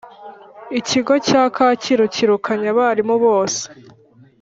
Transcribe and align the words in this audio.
Ikigo 0.79 1.13
cya 1.27 1.43
kacyiru 1.55 2.03
cyirukanye 2.13 2.67
abarimu 2.73 3.15
bose 3.25 3.63